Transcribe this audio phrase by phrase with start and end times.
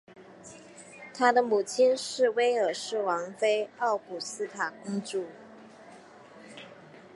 [1.13, 5.27] 他的母亲是威尔士王妃奥古斯塔公主。